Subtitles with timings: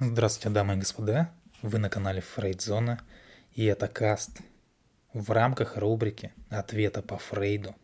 [0.00, 1.30] Здравствуйте, дамы и господа.
[1.62, 3.00] Вы на канале Фрейдзона,
[3.52, 4.40] и это каст
[5.12, 7.76] в рамках рубрики «Ответа по Фрейду».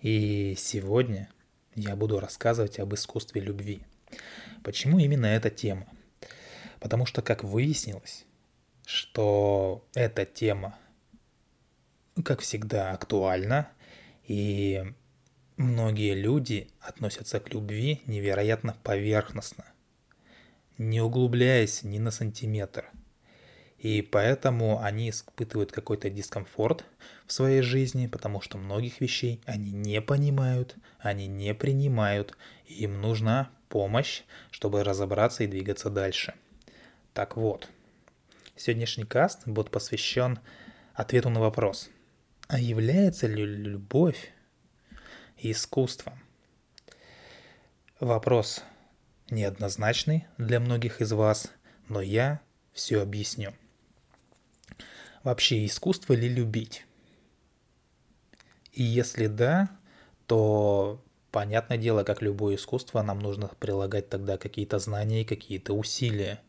[0.00, 1.28] И сегодня
[1.74, 3.82] я буду рассказывать об искусстве любви.
[4.64, 5.86] Почему именно эта тема?
[6.80, 8.24] Потому что, как выяснилось,
[8.86, 10.78] что эта тема,
[12.24, 13.68] как всегда, актуальна,
[14.26, 14.94] и
[15.58, 19.66] многие люди относятся к любви невероятно поверхностно–
[20.78, 22.90] не углубляясь ни на сантиметр.
[23.78, 26.84] И поэтому они испытывают какой-то дискомфорт
[27.26, 33.00] в своей жизни, потому что многих вещей они не понимают, они не принимают, и им
[33.00, 36.34] нужна помощь, чтобы разобраться и двигаться дальше.
[37.12, 37.68] Так вот,
[38.56, 40.40] сегодняшний каст будет посвящен
[40.94, 41.88] ответу на вопрос,
[42.48, 44.32] а является ли любовь
[45.36, 46.14] искусством?
[48.00, 48.64] Вопрос
[49.30, 51.52] неоднозначный для многих из вас,
[51.88, 52.40] но я
[52.72, 53.54] все объясню.
[55.22, 56.86] Вообще, искусство ли любить?
[58.72, 59.68] И если да,
[60.26, 66.40] то понятное дело, как любое искусство, нам нужно прилагать тогда какие-то знания и какие-то усилия.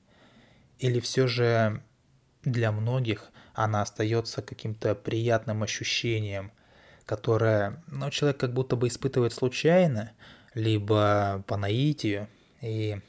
[0.78, 1.84] Или все же
[2.44, 6.52] для многих она остается каким-то приятным ощущением,
[7.06, 10.11] которое ну, человек как будто бы испытывает случайно,
[10.54, 12.28] либо по наитию–
[12.62, 13.00] и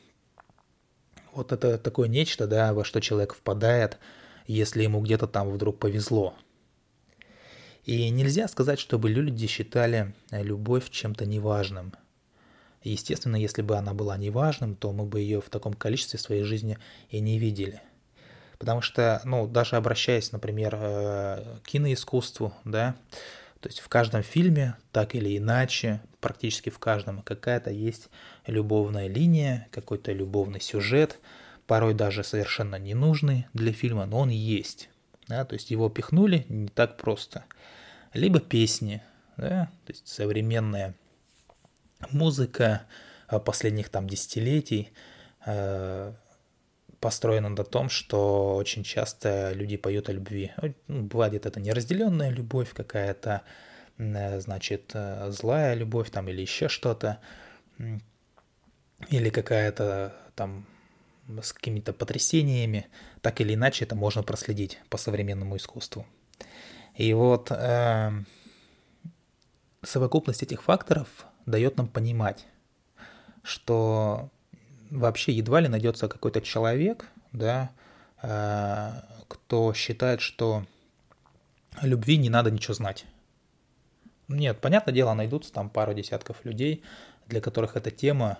[1.32, 3.98] вот это такое нечто, да, во что человек впадает,
[4.46, 6.34] если ему где-то там вдруг повезло.
[7.84, 11.94] И нельзя сказать, чтобы люди считали любовь чем-то неважным.
[12.82, 16.44] Естественно, если бы она была неважным, то мы бы ее в таком количестве в своей
[16.44, 16.78] жизни
[17.10, 17.80] и не видели.
[18.58, 22.96] Потому что, ну, даже обращаясь, например, э, к киноискусству, да,
[23.60, 28.08] то есть в каждом фильме, так или иначе, практически в каждом какая-то есть
[28.50, 31.18] любовная линия, какой-то любовный сюжет,
[31.66, 34.90] порой даже совершенно ненужный для фильма, но он есть.
[35.28, 37.44] Да, то есть его пихнули не так просто.
[38.12, 39.02] Либо песни,
[39.36, 40.94] да, то есть современная
[42.10, 42.82] музыка
[43.28, 44.92] а, последних там десятилетий
[45.46, 46.12] э,
[46.98, 50.52] построена на том, что очень часто люди поют о любви.
[50.88, 53.42] Ну, бывает это неразделенная любовь какая-то,
[53.98, 57.18] э, значит, э, злая любовь там или еще что-то,
[59.08, 60.66] или какая-то там
[61.42, 62.86] с какими-то потрясениями,
[63.22, 66.06] так или иначе это можно проследить по современному искусству.
[66.96, 68.10] И вот э,
[69.82, 71.08] совокупность этих факторов
[71.46, 72.46] дает нам понимать,
[73.42, 74.28] что
[74.90, 77.70] вообще едва ли найдется какой-то человек, да,
[78.22, 78.92] э,
[79.28, 80.66] кто считает, что
[81.80, 83.06] любви не надо ничего знать.
[84.28, 86.82] Нет, понятное дело, найдутся там пару десятков людей,
[87.26, 88.38] для которых эта тема,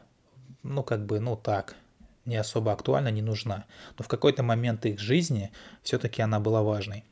[0.62, 1.76] ну, как бы, ну, так,
[2.25, 3.65] не особо актуальна, не нужна.
[3.98, 5.50] Но в какой-то момент их жизни
[5.82, 7.04] все-таки она была важной.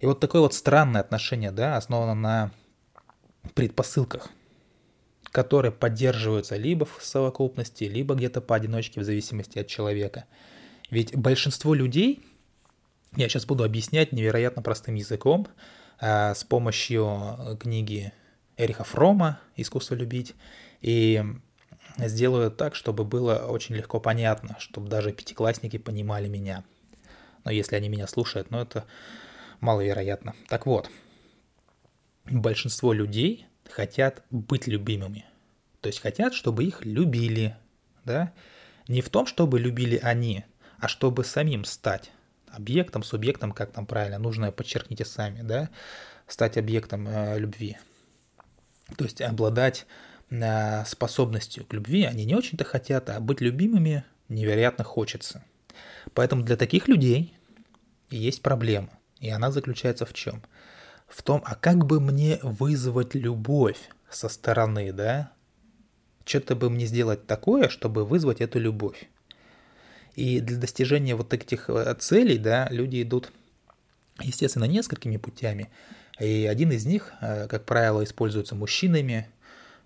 [0.00, 2.50] И вот такое вот странное отношение, да, основано на
[3.54, 4.30] предпосылках
[5.30, 10.24] которые поддерживаются либо в совокупности, либо где-то поодиночке в зависимости от человека.
[10.90, 12.20] Ведь большинство людей,
[13.16, 15.46] я сейчас буду объяснять невероятно простым языком,
[16.00, 18.12] э, с помощью книги
[18.56, 20.34] Эриха Фрома «Искусство любить»,
[20.80, 21.22] и
[21.98, 26.64] сделаю так, чтобы было очень легко понятно, чтобы даже пятиклассники понимали меня.
[27.44, 28.84] Но если они меня слушают, ну это
[29.60, 30.34] маловероятно.
[30.48, 30.90] Так вот,
[32.24, 35.24] большинство людей хотят быть любимыми.
[35.80, 37.56] То есть хотят, чтобы их любили,
[38.04, 38.32] да?
[38.88, 40.44] Не в том, чтобы любили они,
[40.78, 42.10] а чтобы самим стать
[42.48, 45.70] объектом, субъектом, как там правильно, нужно подчеркните сами, да,
[46.26, 47.78] стать объектом э, любви.
[48.96, 49.86] То есть обладать
[50.86, 55.42] способностью к любви они не очень-то хотят, а быть любимыми невероятно хочется.
[56.14, 57.34] Поэтому для таких людей
[58.10, 58.90] есть проблема.
[59.18, 60.42] И она заключается в чем?
[61.10, 65.32] в том, а как бы мне вызвать любовь со стороны, да?
[66.24, 69.08] Что-то бы мне сделать такое, чтобы вызвать эту любовь.
[70.14, 73.32] И для достижения вот этих э, целей, да, люди идут,
[74.20, 75.70] естественно, несколькими путями.
[76.20, 79.28] И один из них, э, как правило, используется мужчинами,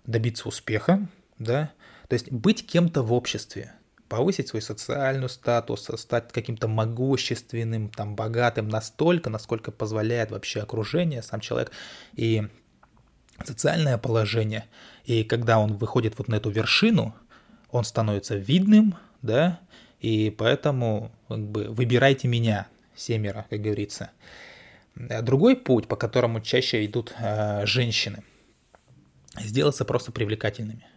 [0.05, 1.07] добиться успеха,
[1.39, 1.71] да,
[2.07, 3.73] то есть быть кем-то в обществе–
[4.07, 11.39] повысить свой социальный статус, стать каким-то могущественным, там, богатым настолько, насколько позволяет вообще окружение, сам
[11.39, 11.71] человек
[12.13, 12.47] и
[13.43, 14.65] социальное положение.
[15.05, 17.15] И когда он выходит вот на эту вершину,
[17.71, 19.59] он становится видным, да,
[19.99, 24.11] и поэтому как бы, выбирайте меня, семеро, как говорится.
[24.95, 28.23] Другой путь, по которому чаще идут э, женщины,
[29.39, 30.87] сделаться просто привлекательными.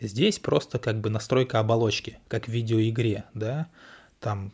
[0.00, 3.68] Здесь просто как бы настройка оболочки, как в видеоигре, да,
[4.20, 4.52] там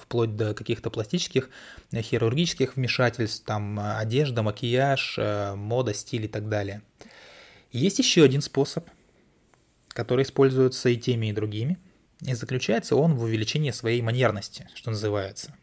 [0.00, 1.50] вплоть до каких-то пластических,
[1.92, 6.82] э, хирургических вмешательств, там э, одежда, макияж, э, мода, стиль и так далее.
[7.72, 8.88] Есть еще один способ,
[9.88, 11.78] который используется и теми, и другими,
[12.22, 15.54] и заключается он в увеличении своей манерности, что называется.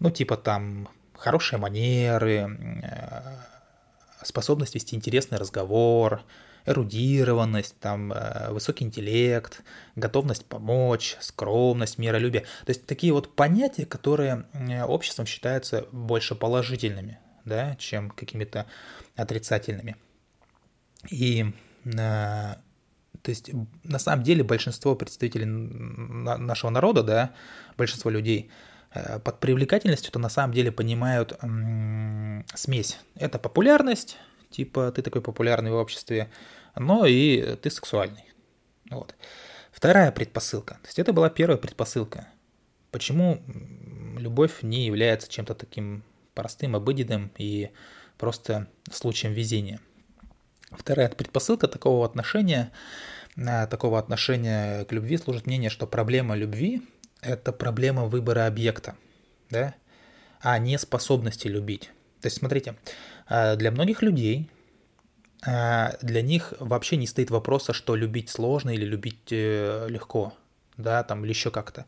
[0.00, 2.48] Ну, типа там хорошие манеры,
[4.24, 6.22] способность вести интересный разговор,
[6.66, 9.62] эрудированность, там, э, высокий интеллект,
[9.96, 12.42] готовность помочь, скромность, миролюбие.
[12.66, 14.44] То есть такие вот понятия, которые
[14.86, 18.66] обществом считаются больше положительными, да, чем какими-то
[19.16, 19.96] отрицательными.
[21.10, 21.52] И
[21.84, 22.54] э,
[23.22, 23.50] то есть
[23.84, 27.34] на самом деле большинство представителей нашего народа, да,
[27.76, 28.50] большинство людей
[28.92, 31.38] под привлекательностью-то на самом деле понимают
[32.54, 32.98] смесь.
[33.14, 34.16] Это популярность,
[34.50, 36.30] типа ты такой популярный в обществе,
[36.74, 38.24] но и ты сексуальный.
[38.90, 39.14] Вот.
[39.72, 40.74] Вторая предпосылка.
[40.82, 42.28] То есть это была первая предпосылка.
[42.90, 43.42] Почему
[44.16, 46.02] любовь не является чем-то таким
[46.34, 47.70] простым, обыденным и
[48.16, 49.80] просто случаем везения.
[50.70, 52.72] Вторая предпосылка такого отношения,
[53.36, 56.82] а, такого отношения к любви служит мнение, что проблема любви–
[57.20, 58.96] это проблема выбора объекта,
[59.50, 59.74] да,
[60.40, 61.90] а не способности любить.
[62.20, 62.76] То есть, смотрите,
[63.26, 64.48] а, для многих людей
[65.46, 70.34] а, для них вообще не стоит вопроса, что любить сложно или любить э, легко,
[70.76, 71.86] да, там, или еще как-то.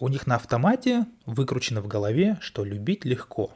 [0.00, 3.52] У них на автомате выкручено в голове, что любить легко.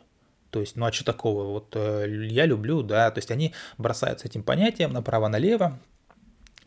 [0.50, 1.44] То есть, ну а что такого?
[1.44, 5.78] Вот э, я люблю, да, то есть они бросаются этим понятием направо-налево,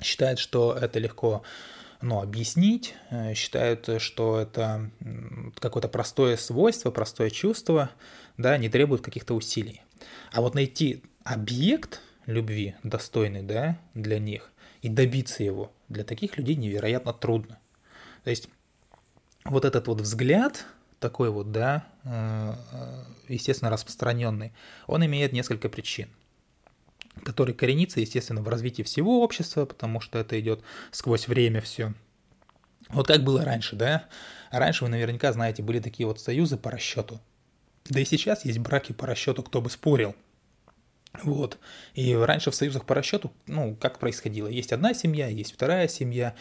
[0.02, 1.44] считают, что это легко
[2.06, 4.92] ну, объяснить, э, считают, что это
[5.60, 7.90] какое-то простое свойство, простое чувство,
[8.38, 9.82] да, не требует каких-то усилий.
[10.32, 14.52] А вот найти объект любви достойный, да, для них,
[14.84, 17.58] и добиться его, для таких людей невероятно трудно.
[18.24, 18.50] То есть
[19.44, 20.64] вот этот вот взгляд,
[21.00, 24.54] такой вот, да, э, э, естественно, распространенный,
[24.86, 26.10] он имеет несколько причин,
[27.24, 31.94] который коренится, естественно, в развитии всего общества, потому что это идет сквозь время все.
[32.90, 34.06] Вот как было раньше, да?
[34.52, 37.20] Раньше вы наверняка знаете, были такие вот союзы по расчету.
[37.90, 40.16] Да и сейчас есть браки по расчету, кто бы спорил.
[41.24, 41.58] Вот.
[41.94, 44.48] И раньше в союзах по расчету, ну, как происходило?
[44.48, 46.36] Есть одна семья, есть вторая семья,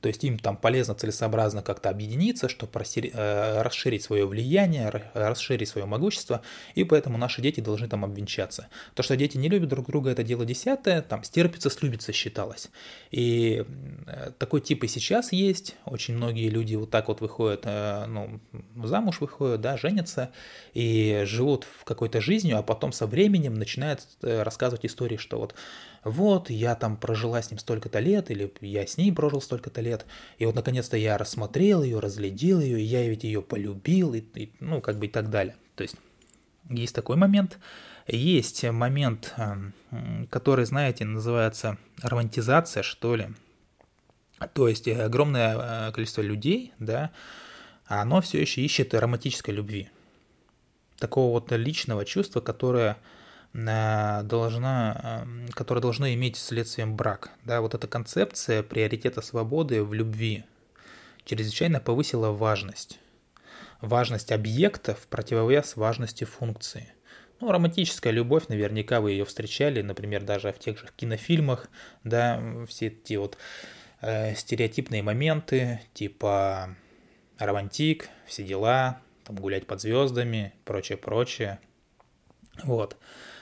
[0.00, 5.86] то есть им там полезно, целесообразно как-то объединиться, чтобы э, расширить свое влияние, расширить свое
[5.86, 6.42] могущество,
[6.74, 8.68] и поэтому наши дети должны там обвенчаться.
[8.94, 12.70] То, что дети не любят друг друга, это дело десятое, там стерпится, слюбится считалось.
[13.10, 13.64] И
[14.06, 18.40] э, такой тип и сейчас есть, очень многие люди вот так вот выходят, э, ну,
[18.84, 20.30] замуж выходят, да, женятся,
[20.74, 25.54] и живут в какой-то жизнью, а потом со временем начинают рассказывать истории, что вот
[26.08, 30.06] вот, я там прожила с ним столько-то лет, или я с ней прожил столько-то лет,
[30.38, 34.52] и вот наконец-то я рассмотрел ее, разглядел ее, и я ведь ее полюбил, и, и,
[34.60, 35.56] ну, как бы и так далее.
[35.74, 35.96] То есть
[36.68, 37.58] есть такой момент.
[38.06, 39.74] Есть момент, эм,
[40.30, 43.28] который, знаете, называется романтизация, что ли.
[44.54, 47.10] То есть огромное э, количество людей, да,
[47.86, 49.90] оно все еще ищет романтической любви.
[50.98, 52.96] Такого вот личного чувства, которое
[53.52, 57.30] должна, которая должна иметь следствием брак.
[57.44, 60.44] Да, вот эта концепция приоритета свободы в любви
[61.24, 63.00] чрезвычайно повысила важность.
[63.80, 66.92] Важность объекта в противовес важности функции.
[67.40, 71.68] Ну, романтическая любовь, наверняка вы ее встречали, например, даже в тех же кинофильмах,
[72.02, 73.38] да, все эти вот
[74.00, 76.74] э, стереотипные моменты, типа
[77.38, 81.60] романтик, все дела, там гулять под звездами, прочее-прочее.
[82.64, 82.96] Вот.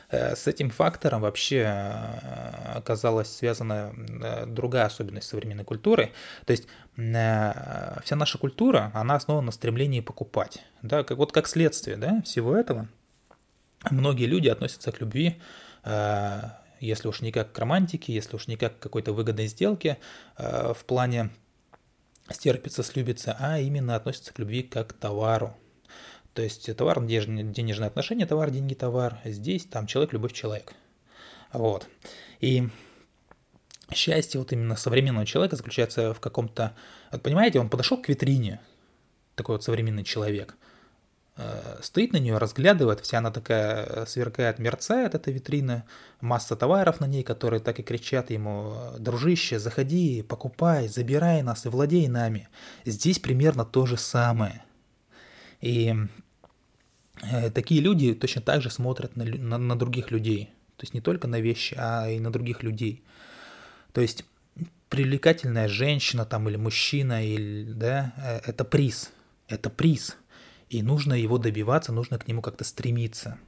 [0.08, 6.12] Э, с этим фактором вообще э, оказалась связана э, другая особенность современной культуры.
[6.44, 10.62] То есть вся наша культура, она основана на стремлении покупать.
[10.80, 12.88] Да, как, вот как следствие да, всего этого,
[13.90, 15.40] многие люди относятся к любви
[16.80, 19.98] если уж не как к романтике, если уж не как к какой-то выгодной сделке
[20.36, 21.30] в плане
[22.28, 25.56] стерпится, слюбится, а именно относятся к любви как к товару,
[26.36, 29.18] то есть товар, денежные отношения, товар, деньги, товар.
[29.24, 30.74] Здесь там человек, любовь, человек.
[31.50, 31.88] Вот.
[32.40, 32.68] И
[33.90, 36.76] счастье вот именно современного человека заключается в каком-то...
[37.10, 38.60] Вот понимаете, он подошел к витрине,
[39.34, 40.56] такой вот современный человек,
[41.38, 45.84] э, стоит на нее, разглядывает, вся она такая сверкает, мерцает, эта витрина,
[46.20, 51.70] масса товаров на ней, которые так и кричат ему, дружище, заходи, покупай, забирай нас и
[51.70, 52.50] владей нами.
[52.84, 54.62] Здесь примерно то же самое.
[55.62, 56.25] И Э,
[57.54, 60.50] такие люди точно так же смотрят на, на, на других людей.
[60.76, 63.02] То есть не только на вещи, а и на других людей.
[63.92, 64.24] То есть
[64.88, 69.10] привлекательная женщина там или мужчина, или, да, э, это приз,
[69.48, 70.16] это приз,
[70.68, 73.38] и нужно его добиваться, нужно к нему как-то стремиться.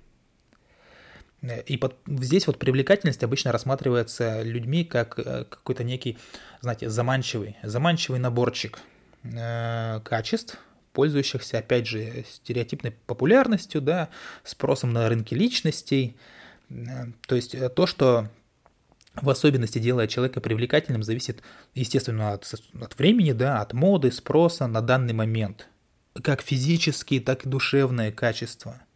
[1.67, 6.19] И под, здесь вот привлекательность обычно рассматривается людьми как э, какой-то некий,
[6.63, 8.81] знаете, заманчивый, заманчивый наборчик
[9.23, 10.59] э, качеств,
[10.99, 14.09] пользующихся, опять же, стереотипной популярностью, да,
[14.43, 16.17] спросом на рынке личностей.
[16.71, 18.29] Э, то есть э, то, что
[19.15, 21.41] в особенности делает человека привлекательным, зависит,
[21.77, 25.69] естественно, от, от времени, да, от моды, спроса на данный момент.
[26.21, 28.83] Как физические, так и душевные качества–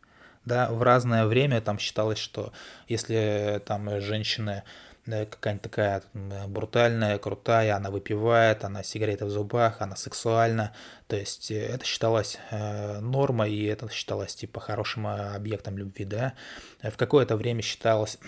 [0.44, 2.52] да, в разное время там считалось, что
[2.88, 4.64] если там женщина
[5.04, 10.72] какая-нибудь такая брутальная, крутая, она выпивает, она сигареты в зубах, она сексуальна,
[11.08, 16.04] то есть э, это считалось э, нормой, и это считалось типа хорошим э, объектом любви,
[16.04, 16.34] да.
[16.82, 18.18] В какое-то время считалось,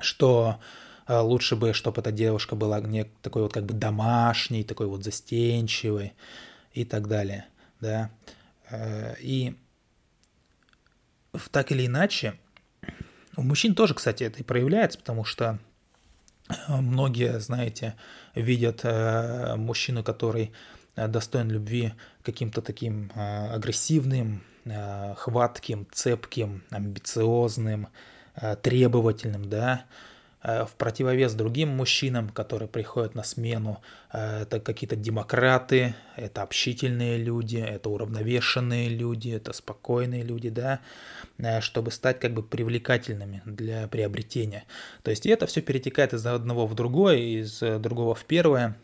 [0.00, 0.60] что
[1.08, 6.12] лучше бы, чтобы эта девушка была не такой вот как бы домашней, такой вот застенчивой
[6.74, 7.46] и так далее,
[7.80, 8.10] да.
[9.18, 9.56] И
[11.50, 12.38] так или иначе,
[13.38, 15.58] у мужчин тоже, кстати, это и проявляется, потому что
[16.48, 17.94] э, многие, знаете,
[18.34, 20.52] видят э, мужчину, который
[20.96, 24.42] э, достоин любви каким-то таким агрессивным,
[25.16, 27.88] хватким, цепким, амбициозным,
[28.62, 29.84] требовательным, да,
[30.42, 33.82] в противовес другим мужчинам, которые приходят на смену.
[34.12, 40.80] Э, это какие-то демократы, это общительные люди, это уравновешенные люди, это спокойные люди, да,
[41.38, 44.64] э, чтобы стать как бы привлекательными для приобретения.
[45.02, 48.76] То есть это все перетекает из одного в другое, из другого в первое,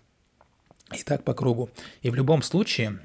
[0.92, 1.70] и так по кругу.
[2.02, 2.98] И в любом случае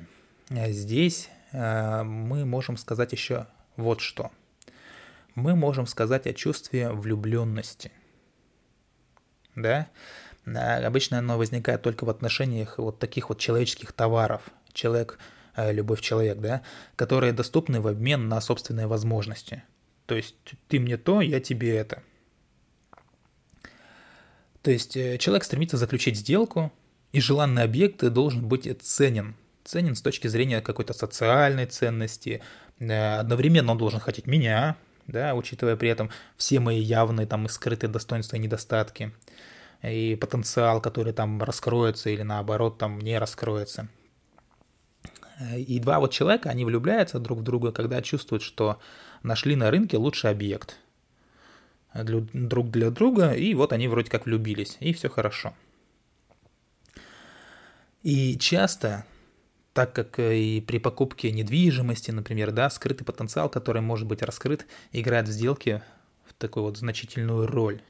[0.50, 4.32] здесь мы можем сказать еще вот что.
[5.36, 7.92] Мы можем сказать о чувстве влюбленности
[9.62, 9.88] да,
[10.86, 14.42] обычно оно возникает только в отношениях вот таких вот человеческих товаров,
[14.74, 15.20] человек,
[15.56, 16.62] э, любовь человек, да,
[16.96, 19.64] которые доступны в обмен на собственные возможности.
[20.06, 20.36] То есть
[20.68, 22.02] ты мне то, я тебе это.
[24.62, 26.72] То есть э, человек стремится заключить сделку,
[27.12, 29.36] и желанный объект должен быть ценен.
[29.64, 32.42] Ценен с точки зрения какой-то социальной ценности.
[32.80, 34.78] Э, одновременно он должен хотеть меня,
[35.10, 39.14] да, учитывая при этом все мои явные там и скрытые достоинства и недостатки
[39.82, 43.88] и потенциал, который там раскроется или наоборот там не раскроется.
[45.56, 48.80] И два вот человека, они влюбляются друг в друга, когда чувствуют, что
[49.24, 50.78] нашли на рынке лучший объект
[51.94, 55.54] друг для друга, и вот они вроде как влюбились, и все хорошо.
[58.04, 59.06] И часто,
[59.80, 65.30] так как и при покупке недвижимости, например, да, скрытый потенциал, который может быть раскрыт, играет
[65.30, 65.84] в сделке
[66.26, 67.82] в такую вот значительную роль.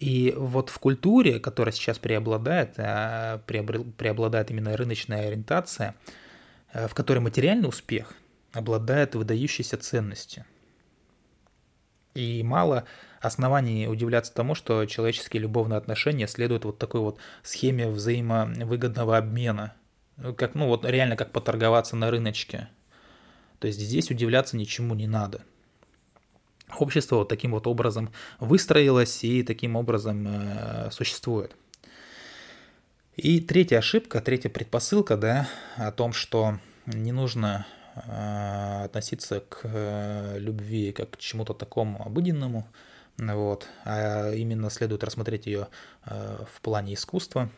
[0.00, 5.94] И вот в культуре, которая сейчас преобладает, а, преобладает именно рыночная ориентация,
[6.74, 8.12] э, в которой материальный успех
[8.52, 10.44] обладает выдающейся ценностью.
[12.12, 12.84] И мало
[13.22, 19.74] оснований удивляться тому, что человеческие любовные отношения следуют вот такой вот схеме взаимовыгодного обмена.
[20.36, 22.68] Как, ну вот реально как поторговаться на рыночке.
[23.58, 25.42] То есть здесь удивляться ничему не надо
[26.78, 31.54] общество вот таким вот образом выстроилось и таким образом э, существует.
[33.16, 40.38] И третья ошибка, третья предпосылка, да, о том, что не нужно э, относиться к э,
[40.38, 42.66] любви как к чему-то такому обыденному,
[43.18, 45.68] вот, а именно следует рассмотреть ее
[46.06, 47.50] э, в плане искусства.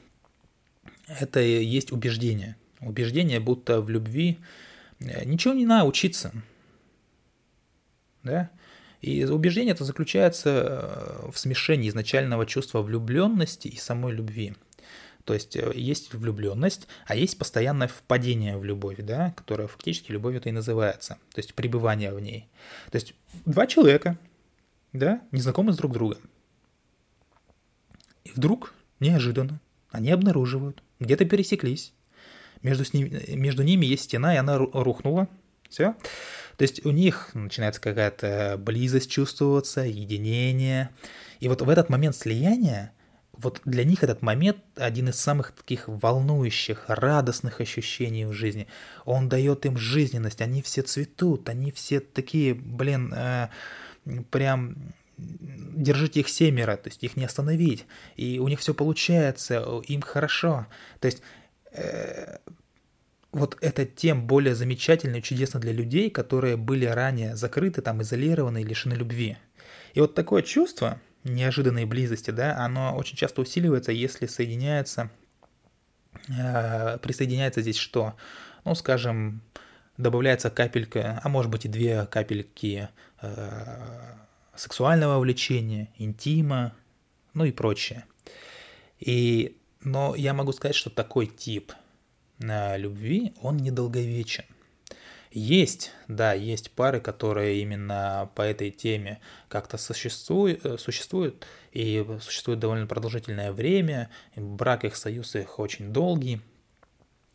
[1.06, 2.56] Это есть убеждение.
[2.80, 4.38] Убеждение, будто в любви
[5.00, 6.32] э, ничего не надо учиться.
[8.22, 8.50] Да?
[9.00, 14.54] И убеждение это заключается э, в смешении изначального чувства влюбленности и самой любви.
[15.24, 20.40] То есть э, есть влюбленность, а есть постоянное впадение в любовь, да, которая фактически любовью
[20.40, 21.18] это и называется.
[21.34, 22.48] То есть пребывание в ней.
[22.90, 24.18] То есть два человека,
[24.92, 26.18] да, незнакомы с друг другом.
[28.24, 31.92] И вдруг, неожиданно, они обнаруживают, где-то пересеклись.
[32.62, 35.28] Между, с ними, между ними есть стена, и она рухнула.
[35.68, 35.94] Все.
[36.56, 40.90] То есть у них начинается какая-то близость чувствоваться, единение.
[41.40, 42.92] И вот в этот момент слияния,
[43.32, 48.68] вот для них этот момент один из самых таких волнующих, радостных ощущений в жизни.
[49.04, 53.48] Он дает им жизненность, они все цветут, они все такие, блин, э,
[54.30, 54.76] прям
[55.16, 60.66] держите их семеро, то есть их не остановить, и у них все получается, им хорошо.
[61.00, 61.22] То есть
[61.72, 62.38] э,
[63.32, 68.62] вот это тем более замечательно и чудесно для людей, которые были ранее закрыты, там, изолированы
[68.62, 69.36] и лишены любви.
[69.94, 75.10] И вот такое чувство, неожиданной близости, да, оно очень часто усиливается, если соединяется,
[76.28, 78.14] э, присоединяется здесь что?
[78.64, 79.42] Ну, скажем,
[79.96, 82.88] добавляется капелька, а может быть и две капельки
[83.20, 84.14] э,
[84.56, 86.74] сексуального влечения, интима,
[87.34, 88.04] ну и прочее.
[89.00, 91.72] И, но я могу сказать, что такой тип
[92.38, 94.44] э, любви, он недолговечен.
[95.30, 102.60] Есть, да, есть пары, которые именно по этой теме как-то существуют, э, существуют и существуют
[102.60, 106.40] довольно продолжительное время, брак их, союз их очень долгий,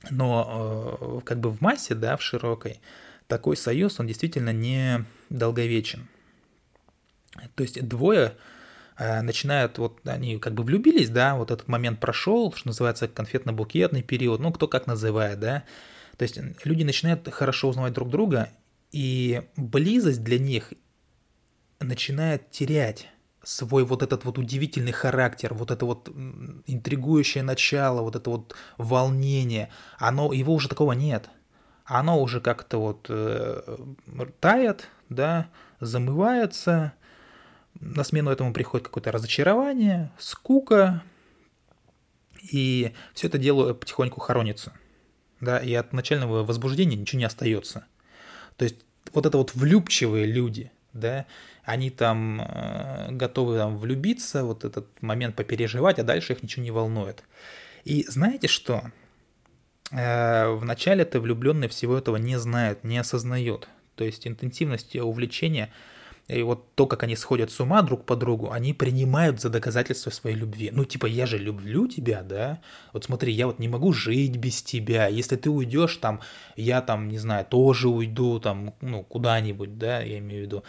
[0.10, 2.80] но э, как бы в массе, да, в широкой,
[3.28, 6.08] такой союз, он действительно не долговечен.
[7.56, 8.36] То есть двое
[8.98, 14.02] э, начинают, вот они как бы влюбились, да, вот этот момент прошел, что называется конфетно-букетный
[14.02, 15.64] период, ну, кто как называет, да.
[16.18, 18.50] То есть люди начинают хорошо узнавать друг друга,
[18.92, 20.74] и близость для них
[21.80, 23.08] начинает терять
[23.44, 26.10] свой вот этот вот удивительный характер, вот это вот
[26.68, 31.30] интригующее начало, вот это вот волнение, оно, его уже такого нет.
[31.86, 33.78] Оно уже как-то вот э,
[34.40, 36.94] тает, да, замывается,
[37.80, 41.04] на смену этому приходит какое-то разочарование, скука,
[42.52, 44.74] и все это дело потихоньку хоронится.
[45.42, 47.86] Да, и от начального возбуждения ничего не остается.
[48.58, 48.76] То есть
[49.14, 51.26] вот это вот влюбчивые люди, да,
[51.64, 56.72] они там э, готовы там влюбиться, вот этот момент попереживать, а дальше их ничего не
[56.72, 57.24] волнует.
[57.86, 58.92] И знаете что?
[59.92, 63.70] Э, Вначале-то влюбленные всего этого не знают, не осознают.
[63.96, 65.72] То есть интенсивность увлечения
[66.30, 70.12] и вот то, как они сходят с ума друг по другу, они принимают за доказательство
[70.12, 70.70] своей любви.
[70.72, 72.62] Ну, типа, я же люблю тебя, да?
[72.94, 75.08] Вот смотри, я вот не могу жить без тебя.
[75.08, 76.22] Если ты уйдешь, там,
[76.56, 80.64] я там, не знаю, тоже уйду, там, ну, куда-нибудь, да, я имею в виду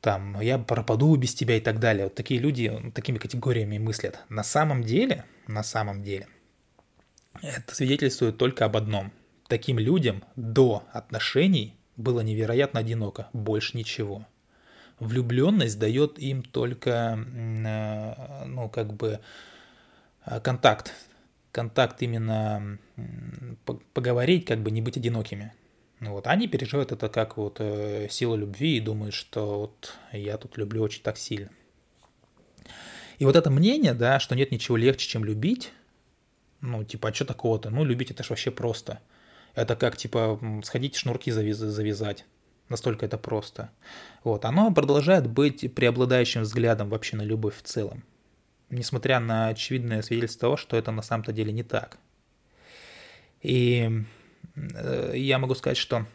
[0.00, 2.04] там, я пропаду без тебя и так далее.
[2.06, 4.18] Вот такие люди такими категориями мыслят.
[4.28, 6.26] На самом деле, на самом деле,
[7.40, 9.12] это свидетельствует только об одном.
[9.46, 14.26] Таким людям до отношений было невероятно одиноко, больше ничего.
[15.02, 19.20] Влюбленность дает им только, э, ну, как бы,
[20.26, 20.92] э, контакт.
[21.50, 22.78] Контакт именно
[23.92, 25.52] поговорить, как бы не быть одинокими.
[26.00, 30.56] Вот, они переживают это как вот э, силу любви и думают, что вот я тут
[30.56, 31.50] люблю очень так сильно.
[33.18, 35.72] И вот это мнение, да, что нет ничего легче, чем любить,
[36.60, 37.70] ну, типа, а что такого-то?
[37.70, 39.00] Ну, любить это ж вообще просто.
[39.54, 42.24] Это как, типа, сходить шнурки завязать.
[42.68, 43.70] Настолько это просто.
[44.24, 48.04] Вот, оно продолжает быть преобладающим взглядом вообще на любовь в целом.
[48.70, 51.98] Несмотря на очевидное свидетельство того, что это на самом-то деле не так.
[53.42, 54.04] И
[54.56, 56.06] Э, я могу сказать, что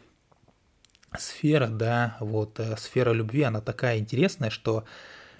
[1.18, 4.84] сфера, да, вот э, сфера любви, она такая интересная, что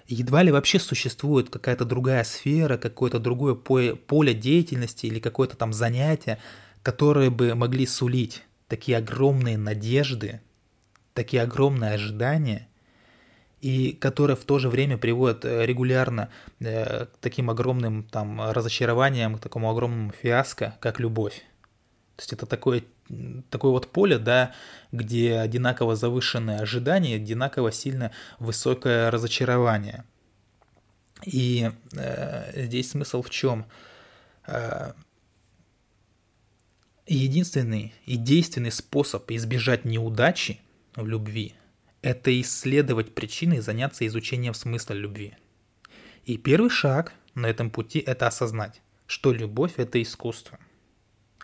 [0.07, 6.39] едва ли вообще существует какая-то другая сфера, какое-то другое поле деятельности или какое-то там занятие,
[6.81, 10.41] которые бы могли сулить такие огромные надежды,
[11.19, 12.65] такие огромные ожидания,
[13.59, 16.29] и которые в то же время приводят э, регулярно
[16.59, 21.43] к таким огромным там разочарованиям, к такому огромному фиаско, как любовь.
[22.15, 22.85] То есть это такое,
[23.49, 24.53] такое вот поле, да,
[24.93, 30.05] где одинаково завышенные ожидания, одинаково сильно высокое разочарование.
[31.25, 33.65] И э, здесь смысл в чем?
[34.47, 34.93] Э,
[37.07, 40.61] единственный и действенный способ избежать неудачи
[40.95, 41.55] в любви–
[42.01, 45.33] это исследовать причины и заняться изучением смысла любви.
[46.25, 50.59] И первый шаг на этом пути– это осознать, что любовь– это искусство–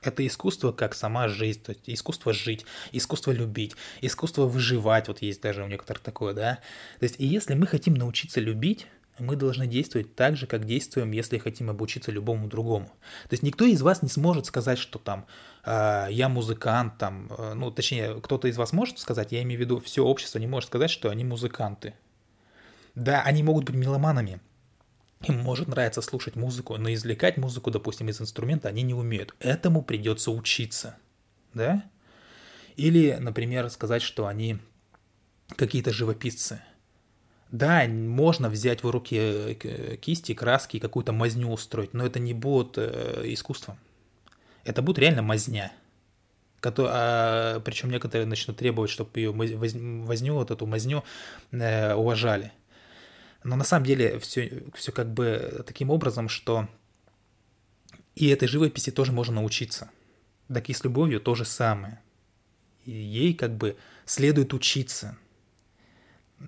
[0.06, 5.42] это искусство как сама жизнь, то есть искусство жить, искусство любить, искусство выживать, вот есть
[5.42, 6.60] даже у некоторых такое, да.
[7.00, 8.88] То есть и если мы хотим научиться любить,
[9.20, 12.88] мы должны действовать так же, как действуем, если хотим обучиться любому другому.
[13.24, 15.26] То есть никто из вас не сможет сказать, что там
[15.64, 19.62] э, я музыкант, там, э, ну, точнее, кто-то из вас может сказать, я имею в
[19.62, 21.94] виду, все общество не может сказать, что они музыканты.
[22.94, 24.40] Да, они могут быть меломанами,
[25.24, 29.36] им может нравиться слушать музыку, но извлекать музыку, допустим, из инструмента они не умеют.
[29.40, 30.98] Этому придется учиться.
[31.54, 31.84] Да?
[32.76, 34.60] Или, например, сказать, что они
[35.56, 36.62] какие-то живописцы.
[37.52, 42.34] Да, можно взять в руки э, кисти, краски и какую-то мазню устроить, но это не
[42.34, 43.78] будет э, искусством.
[44.64, 45.72] Это будет реально мазня.
[46.64, 51.04] А, причем некоторые начнут требовать, чтобы ее возню, вот эту мазню
[51.52, 52.52] э, уважали.
[53.44, 56.68] Но на самом деле все, все как бы таким образом, что
[58.16, 59.92] и этой живописи тоже можно научиться.
[60.52, 62.02] Так и с любовью то же самое.
[62.86, 65.18] И ей как бы следует учиться.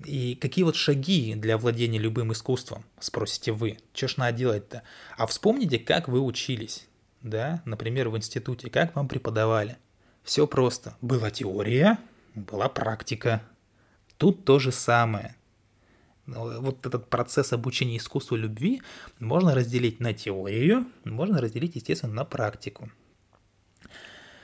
[0.06, 3.78] И какие вот шаги для владения любым искусством, спросите вы?
[3.94, 4.84] Что ж надо делать-то?
[5.18, 6.88] А вспомните, как вы учились,
[7.22, 9.78] да, например, в институте, как вам преподавали.
[10.24, 10.96] Все просто.
[11.02, 11.98] Была теория,
[12.36, 13.42] была практика.
[14.18, 15.36] Тут то же самое.
[16.26, 18.82] Вот этот процесс обучения искусству любви
[19.20, 22.92] можно разделить на теорию, можно разделить, естественно, на практику.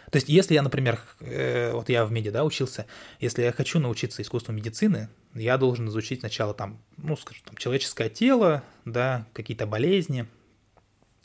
[0.10, 2.86] То есть, если я, например, э, вот я в меди, да, учился,
[3.20, 8.10] если я хочу научиться искусству медицины, я должен изучить сначала там, ну, скажем, там, человеческое
[8.10, 10.28] тело, да, какие-то болезни,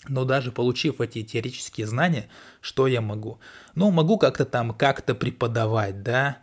[0.06, 2.28] но даже получив эти теоретические знания,
[2.60, 3.40] что я могу?
[3.74, 6.38] Ну, могу как-то там, как-то преподавать, да,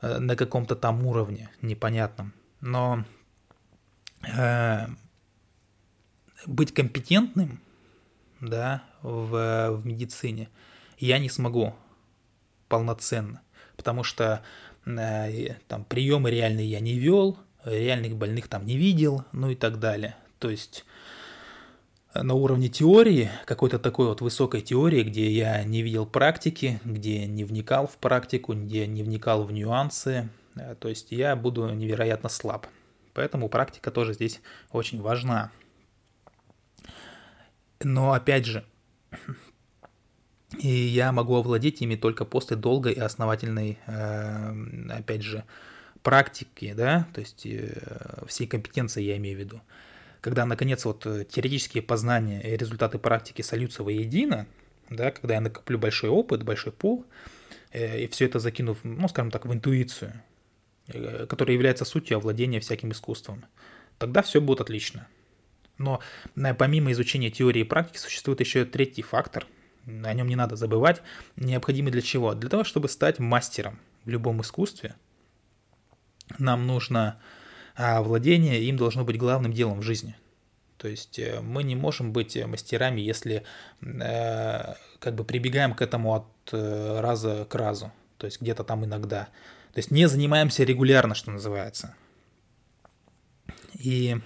[0.00, 2.32] э, на каком-то там уровне непонятном.
[2.60, 3.04] Но
[4.22, 4.86] э,
[6.46, 7.60] быть компетентным,
[8.40, 10.48] да, в, в медицине
[10.98, 11.74] я не смогу
[12.68, 13.42] полноценно,
[13.76, 14.42] потому что
[15.68, 20.16] там приемы реальные я не вел, реальных больных там не видел, ну и так далее.
[20.38, 20.84] То есть
[22.14, 27.26] э, на уровне теории, какой-то такой вот высокой теории, где я не видел практики, где
[27.26, 32.28] не вникал в практику, где не вникал в нюансы, э, то есть я буду невероятно
[32.28, 32.66] слаб.
[33.12, 34.40] Поэтому практика тоже здесь
[34.72, 35.50] очень важна.
[37.82, 38.64] Но опять же,
[40.58, 44.54] и я могу овладеть ими только после долгой и основательной, э,
[44.90, 45.44] опять же,
[46.02, 49.60] практики, да, то есть э, всей компетенции я имею в виду.
[50.20, 54.46] Когда, наконец, вот э, теоретические познания и результаты практики сольются воедино,
[54.88, 57.06] да, когда я накоплю большой опыт, большой пул,
[57.72, 60.12] и все это закину, ну, скажем так, в интуицию,
[61.28, 63.44] которая является сутью овладения всяким искусством,
[63.98, 65.06] тогда все будет отлично.
[65.78, 66.00] Но
[66.34, 69.46] помимо изучения теории и практики существует еще третий фактор–
[70.04, 71.02] о нем не надо забывать,
[71.36, 72.34] необходимы для чего?
[72.34, 74.94] Для того, чтобы стать мастером в любом искусстве,
[76.38, 77.18] нам нужно
[77.82, 80.14] а владение им должно быть главным делом в жизни.
[80.76, 83.42] То есть э, мы не можем быть мастерами, если
[83.80, 88.84] э, как бы прибегаем к этому от э, раза к разу, то есть где-то там
[88.84, 89.28] иногда.
[89.72, 91.94] То есть не занимаемся регулярно, что называется.
[93.74, 94.18] И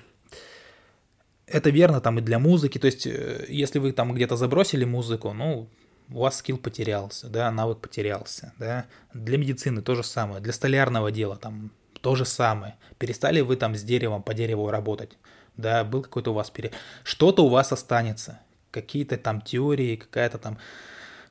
[1.47, 5.33] это верно там и для музыки, то есть э, если вы там где-то забросили музыку,
[5.33, 5.69] ну,
[6.11, 8.87] у вас скилл потерялся, да, навык потерялся, да.
[9.13, 12.77] Для медицины то же самое, для столярного дела там то же самое.
[12.99, 15.17] Перестали вы там с деревом по дереву работать,
[15.57, 16.73] да, был какой-то у вас пере...
[17.03, 20.59] Что-то у вас останется, какие-то там теории, какая-то там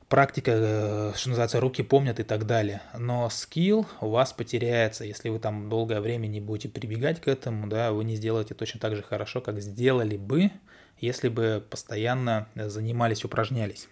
[0.08, 2.82] практика, э, что называется, руки помнят и так далее.
[2.98, 7.66] Но скилл у вас потеряется, если вы там долгое время не будете прибегать к этому,
[7.66, 10.50] да, вы не сделаете точно так же хорошо, как сделали бы,
[10.98, 13.88] если бы постоянно занимались, упражнялись.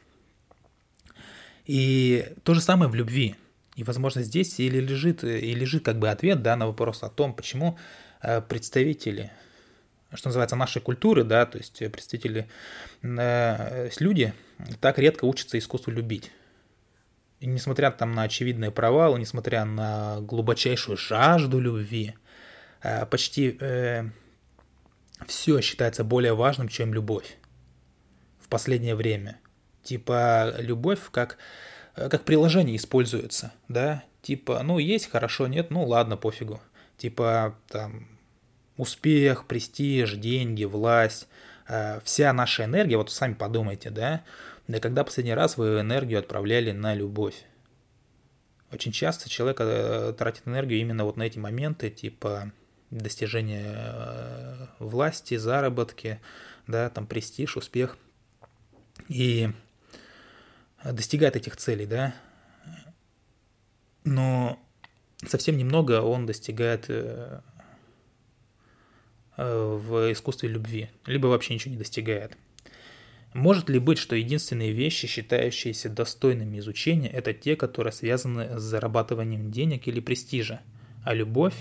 [1.64, 3.37] И то же самое в любви.
[3.77, 7.35] И, возможно, здесь или лежит, и лежит как бы ответ да, на вопрос о том,
[7.35, 7.79] почему
[8.22, 9.31] э, представители
[10.14, 12.46] что называется, нашей культуры, да, то есть представители,
[13.03, 14.35] э, люди
[14.81, 16.31] так редко учатся искусству любить.
[17.40, 22.14] И несмотря там на очевидные провалы, несмотря на глубочайшую жажду любви,
[22.83, 24.05] э, почти э,
[25.27, 27.37] все считается более важным, чем любовь
[28.40, 29.38] в последнее время.
[29.83, 31.38] Типа любовь как,
[31.96, 36.62] э, как приложение используется, да, типа, ну, есть, хорошо, нет, ну, ладно, пофигу.
[36.96, 38.07] Типа, там,
[38.77, 41.27] успех, престиж, деньги, власть,
[41.68, 44.22] э, вся наша энергия, вот сами подумайте, да,
[44.68, 47.44] да когда последний раз вы энергию отправляли на любовь?
[48.70, 52.53] Очень часто человек э, тратит энергию именно вот на эти моменты, типа
[52.90, 56.20] достижения э, власти, заработки,
[56.66, 57.98] да, там престиж, успех.
[59.09, 59.51] И
[60.85, 62.14] достигает этих целей, да.
[64.05, 64.59] Но
[65.27, 66.88] совсем немного он достигает
[69.37, 72.37] Э, в искусстве любви, либо вообще ничего не достигает.
[73.35, 79.51] Может ли быть, что единственные вещи, считающиеся достойными изучения, это те, которые связаны с зарабатыванием
[79.51, 80.61] денег или престижа,
[81.05, 81.55] а любовь,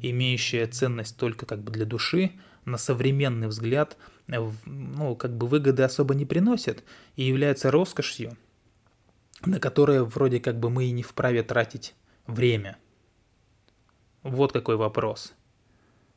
[0.00, 2.32] имеющая ценность только как бы для души,
[2.64, 6.82] на современный взгляд, ну, как бы выгоды особо не приносит
[7.16, 8.36] и является роскошью,
[9.44, 11.94] на которое вроде как бы мы и не вправе тратить
[12.26, 12.78] время.
[14.22, 15.34] Вот какой вопрос.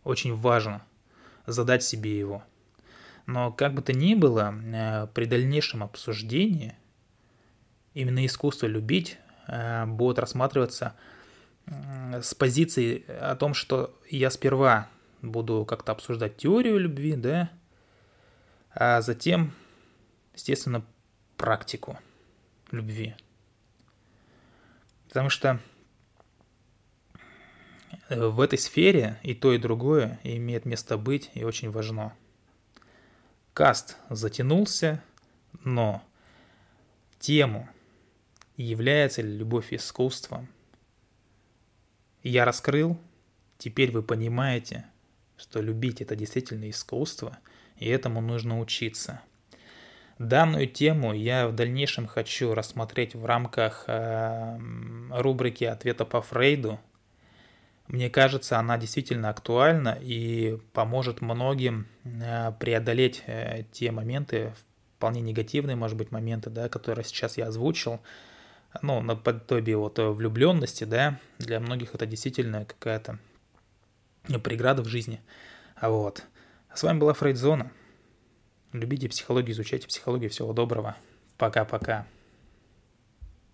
[0.03, 0.83] Очень важно–
[1.47, 2.43] задать себе его.
[3.25, 6.75] Но как бы то ни было, э, при дальнейшем обсуждении
[7.93, 10.95] именно искусство любить э, будет рассматриваться
[11.65, 14.87] с позиции о том, что я сперва
[15.23, 17.49] буду как-то обсуждать теорию любви, да,
[18.71, 19.51] а затем,
[20.35, 20.85] естественно,
[21.37, 21.97] практику
[22.69, 23.15] любви.
[25.07, 25.59] Потому что
[28.09, 32.13] в этой сфере и то, и другое имеет место быть и очень важно.
[33.55, 35.01] Каст затянулся,
[35.63, 36.03] но
[37.19, 37.69] тему
[38.57, 40.49] является ли любовь искусством?
[42.21, 42.99] Я раскрыл,
[43.57, 44.85] теперь вы понимаете,
[45.37, 47.37] что любить это действительно искусство,
[47.77, 49.21] и этому нужно учиться.
[50.19, 54.59] Данную тему я в дальнейшем хочу рассмотреть в рамках э,
[55.11, 56.77] рубрики «Ответа по Фрейду»,
[57.87, 64.53] мне кажется, она действительно актуальна и поможет многим э, преодолеть э, те моменты,
[64.97, 67.99] вполне негативные, может быть, моменты, да, которые сейчас я озвучил,
[68.81, 73.19] ну, наподобие вот влюбленности, да, для многих это действительно какая-то
[74.43, 75.21] преграда в жизни.
[75.79, 76.23] Вот.
[76.69, 77.71] А с вами была Фрейдзона.
[78.73, 80.29] Любите психологию, изучайте психологию.
[80.29, 80.95] Всего доброго.
[81.37, 82.07] Пока-пока.